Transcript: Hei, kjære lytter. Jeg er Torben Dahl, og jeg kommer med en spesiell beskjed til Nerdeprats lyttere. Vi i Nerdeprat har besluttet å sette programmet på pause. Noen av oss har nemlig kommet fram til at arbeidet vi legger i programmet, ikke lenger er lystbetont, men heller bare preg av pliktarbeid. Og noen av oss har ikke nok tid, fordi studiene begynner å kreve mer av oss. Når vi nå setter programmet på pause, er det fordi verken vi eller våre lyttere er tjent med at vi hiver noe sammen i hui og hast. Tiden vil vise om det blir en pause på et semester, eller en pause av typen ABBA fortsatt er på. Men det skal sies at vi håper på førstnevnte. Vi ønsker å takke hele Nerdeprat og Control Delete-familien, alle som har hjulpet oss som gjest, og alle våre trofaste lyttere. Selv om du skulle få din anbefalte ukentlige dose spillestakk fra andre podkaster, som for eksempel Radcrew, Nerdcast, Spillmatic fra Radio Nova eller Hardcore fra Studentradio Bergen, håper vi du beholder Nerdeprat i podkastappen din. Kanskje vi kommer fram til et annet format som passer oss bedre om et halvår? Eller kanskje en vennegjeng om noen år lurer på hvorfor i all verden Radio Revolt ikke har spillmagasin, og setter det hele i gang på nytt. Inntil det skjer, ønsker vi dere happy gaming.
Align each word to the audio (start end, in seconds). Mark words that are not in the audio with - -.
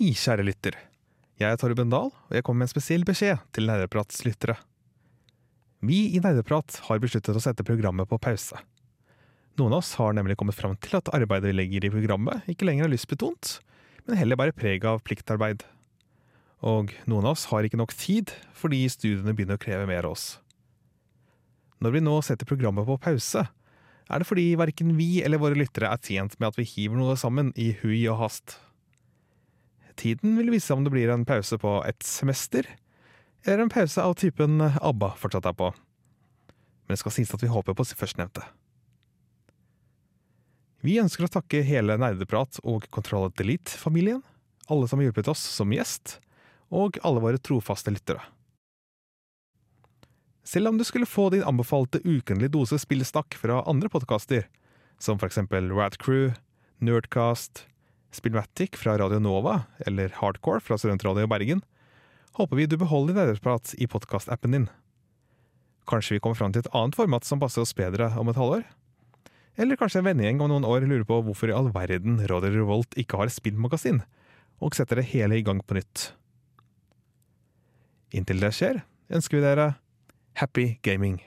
Hei, 0.00 0.14
kjære 0.16 0.46
lytter. 0.46 0.76
Jeg 1.36 1.52
er 1.52 1.58
Torben 1.60 1.90
Dahl, 1.92 2.06
og 2.08 2.32
jeg 2.32 2.40
kommer 2.40 2.62
med 2.62 2.70
en 2.70 2.72
spesiell 2.72 3.02
beskjed 3.04 3.42
til 3.52 3.66
Nerdeprats 3.68 4.22
lyttere. 4.24 4.54
Vi 5.84 5.98
i 6.16 6.22
Nerdeprat 6.24 6.78
har 6.86 7.02
besluttet 7.02 7.36
å 7.36 7.42
sette 7.44 7.66
programmet 7.68 8.08
på 8.08 8.16
pause. 8.16 8.56
Noen 9.60 9.74
av 9.76 9.82
oss 9.82 9.90
har 10.00 10.16
nemlig 10.16 10.38
kommet 10.40 10.56
fram 10.56 10.78
til 10.80 10.96
at 10.96 11.10
arbeidet 11.12 11.50
vi 11.50 11.58
legger 11.58 11.84
i 11.84 11.90
programmet, 11.92 12.48
ikke 12.48 12.64
lenger 12.64 12.86
er 12.86 12.94
lystbetont, 12.94 13.50
men 14.06 14.16
heller 14.16 14.40
bare 14.40 14.54
preg 14.56 14.86
av 14.88 15.02
pliktarbeid. 15.04 15.66
Og 16.64 16.96
noen 17.04 17.28
av 17.28 17.36
oss 17.36 17.44
har 17.52 17.68
ikke 17.68 17.82
nok 17.82 17.92
tid, 17.92 18.32
fordi 18.56 18.86
studiene 18.88 19.36
begynner 19.36 19.60
å 19.60 19.64
kreve 19.66 19.84
mer 19.92 20.08
av 20.08 20.16
oss. 20.16 20.26
Når 21.84 21.98
vi 21.98 22.04
nå 22.06 22.16
setter 22.24 22.48
programmet 22.48 22.88
på 22.88 22.96
pause, 23.04 23.44
er 24.08 24.16
det 24.16 24.32
fordi 24.32 24.48
verken 24.64 24.96
vi 24.96 25.20
eller 25.20 25.44
våre 25.44 25.60
lyttere 25.60 25.92
er 25.92 26.00
tjent 26.00 26.40
med 26.40 26.48
at 26.54 26.56
vi 26.56 26.70
hiver 26.72 26.96
noe 26.96 27.20
sammen 27.20 27.52
i 27.52 27.74
hui 27.84 28.00
og 28.08 28.16
hast. 28.24 28.56
Tiden 30.00 30.38
vil 30.38 30.48
vise 30.54 30.72
om 30.72 30.84
det 30.86 30.92
blir 30.94 31.10
en 31.12 31.26
pause 31.28 31.58
på 31.60 31.74
et 31.84 32.00
semester, 32.06 32.64
eller 33.44 33.66
en 33.66 33.72
pause 33.72 34.00
av 34.00 34.14
typen 34.16 34.60
ABBA 34.62 35.12
fortsatt 35.20 35.48
er 35.50 35.56
på. 35.58 35.68
Men 35.74 36.94
det 36.94 37.02
skal 37.02 37.12
sies 37.18 37.32
at 37.36 37.44
vi 37.44 37.52
håper 37.52 37.76
på 37.76 37.84
førstnevnte. 37.84 38.46
Vi 40.80 40.96
ønsker 41.02 41.26
å 41.26 41.32
takke 41.34 41.60
hele 41.66 41.98
Nerdeprat 42.00 42.62
og 42.64 42.86
Control 42.94 43.28
Delete-familien, 43.36 44.22
alle 44.72 44.88
som 44.88 45.00
har 45.00 45.10
hjulpet 45.10 45.28
oss 45.28 45.42
som 45.44 45.72
gjest, 45.74 46.16
og 46.72 46.96
alle 47.04 47.20
våre 47.20 47.40
trofaste 47.42 47.92
lyttere. 47.92 48.22
Selv 50.46 50.70
om 50.70 50.78
du 50.80 50.84
skulle 50.88 51.06
få 51.06 51.28
din 51.34 51.44
anbefalte 51.44 52.00
ukentlige 52.00 52.54
dose 52.56 52.78
spillestakk 52.80 53.36
fra 53.36 53.60
andre 53.68 53.92
podkaster, 53.92 54.48
som 54.96 55.20
for 55.20 55.28
eksempel 55.28 55.68
Radcrew, 55.76 56.32
Nerdcast, 56.80 57.66
Spillmatic 58.10 58.74
fra 58.78 58.96
Radio 58.98 59.20
Nova 59.22 59.60
eller 59.86 60.10
Hardcore 60.18 60.60
fra 60.60 60.78
Studentradio 60.78 61.28
Bergen, 61.30 61.62
håper 62.38 62.58
vi 62.58 62.66
du 62.66 62.76
beholder 62.80 63.14
Nerdeprat 63.14 63.74
i 63.78 63.86
podkastappen 63.90 64.56
din. 64.56 64.68
Kanskje 65.90 66.16
vi 66.16 66.22
kommer 66.22 66.38
fram 66.38 66.54
til 66.54 66.64
et 66.64 66.72
annet 66.74 66.98
format 66.98 67.26
som 67.26 67.40
passer 67.42 67.62
oss 67.62 67.74
bedre 67.76 68.10
om 68.18 68.30
et 68.30 68.38
halvår? 68.38 68.66
Eller 69.60 69.78
kanskje 69.78 70.02
en 70.02 70.08
vennegjeng 70.08 70.42
om 70.42 70.50
noen 70.50 70.66
år 70.66 70.86
lurer 70.86 71.06
på 71.06 71.20
hvorfor 71.26 71.50
i 71.50 71.54
all 71.54 71.70
verden 71.74 72.20
Radio 72.30 72.52
Revolt 72.54 72.96
ikke 72.98 73.18
har 73.20 73.30
spillmagasin, 73.30 74.02
og 74.58 74.74
setter 74.76 75.00
det 75.00 75.10
hele 75.12 75.38
i 75.38 75.46
gang 75.46 75.62
på 75.62 75.78
nytt. 75.78 76.10
Inntil 78.10 78.42
det 78.42 78.54
skjer, 78.56 78.82
ønsker 79.10 79.38
vi 79.38 79.46
dere 79.46 79.72
happy 80.40 80.72
gaming. 80.82 81.20